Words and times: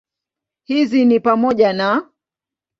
Hizi 0.63 1.05
ni 1.05 1.19
pamoja 1.19 1.73
na 1.73 2.09